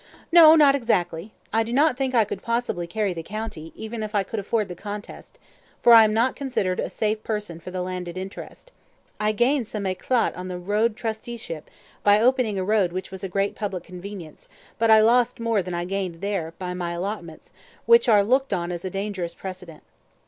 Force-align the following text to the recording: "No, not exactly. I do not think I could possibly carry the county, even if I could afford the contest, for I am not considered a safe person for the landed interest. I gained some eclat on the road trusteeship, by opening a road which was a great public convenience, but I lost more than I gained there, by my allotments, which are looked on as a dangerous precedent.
"No, 0.31 0.55
not 0.55 0.73
exactly. 0.73 1.31
I 1.53 1.61
do 1.61 1.71
not 1.71 1.95
think 1.95 2.15
I 2.15 2.25
could 2.25 2.41
possibly 2.41 2.87
carry 2.87 3.13
the 3.13 3.21
county, 3.21 3.71
even 3.75 4.01
if 4.01 4.15
I 4.15 4.23
could 4.23 4.39
afford 4.39 4.67
the 4.67 4.73
contest, 4.73 5.37
for 5.83 5.93
I 5.93 6.03
am 6.03 6.11
not 6.11 6.35
considered 6.35 6.79
a 6.79 6.89
safe 6.89 7.21
person 7.23 7.59
for 7.59 7.69
the 7.69 7.83
landed 7.83 8.17
interest. 8.17 8.71
I 9.19 9.31
gained 9.31 9.67
some 9.67 9.85
eclat 9.85 10.35
on 10.35 10.47
the 10.47 10.57
road 10.57 10.95
trusteeship, 10.95 11.69
by 12.03 12.19
opening 12.19 12.57
a 12.57 12.63
road 12.63 12.91
which 12.93 13.11
was 13.11 13.23
a 13.23 13.29
great 13.29 13.53
public 13.53 13.83
convenience, 13.83 14.47
but 14.79 14.89
I 14.89 15.01
lost 15.01 15.39
more 15.39 15.61
than 15.61 15.75
I 15.75 15.85
gained 15.85 16.15
there, 16.19 16.55
by 16.57 16.73
my 16.73 16.93
allotments, 16.93 17.51
which 17.85 18.09
are 18.09 18.23
looked 18.23 18.53
on 18.53 18.71
as 18.71 18.83
a 18.83 18.89
dangerous 18.89 19.35
precedent. 19.35 19.83